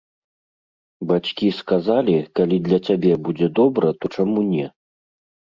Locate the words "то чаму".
3.99-4.39